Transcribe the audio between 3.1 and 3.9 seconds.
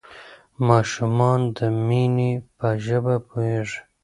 پوهیږي.